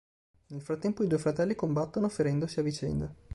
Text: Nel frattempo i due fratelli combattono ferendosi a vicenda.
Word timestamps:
Nel 0.47 0.63
frattempo 0.63 1.03
i 1.03 1.07
due 1.07 1.19
fratelli 1.19 1.53
combattono 1.53 2.09
ferendosi 2.09 2.59
a 2.59 2.63
vicenda. 2.63 3.15